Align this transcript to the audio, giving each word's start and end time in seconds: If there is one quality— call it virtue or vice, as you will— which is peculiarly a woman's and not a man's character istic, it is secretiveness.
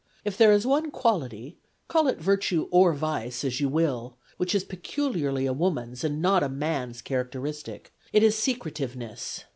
If 0.25 0.35
there 0.35 0.51
is 0.51 0.65
one 0.65 0.89
quality— 0.89 1.59
call 1.87 2.07
it 2.07 2.17
virtue 2.17 2.67
or 2.71 2.91
vice, 2.95 3.43
as 3.43 3.61
you 3.61 3.69
will— 3.69 4.17
which 4.37 4.55
is 4.55 4.63
peculiarly 4.63 5.45
a 5.45 5.53
woman's 5.53 6.03
and 6.03 6.19
not 6.19 6.41
a 6.41 6.49
man's 6.49 7.03
character 7.03 7.41
istic, 7.41 7.91
it 8.11 8.23
is 8.23 8.35
secretiveness. 8.35 9.43